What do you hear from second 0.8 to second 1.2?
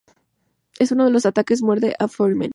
uno de